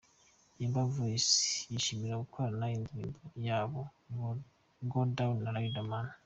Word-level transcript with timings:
Yemba 0.59 0.81
Voice 0.93 1.35
yishimiye 1.71 2.13
gukorana 2.23 2.65
indirimbo 2.77 3.19
yabo 3.47 3.79
'Go 4.89 5.01
Down' 5.17 5.39
na 5.43 5.51
Riderman. 5.55 6.07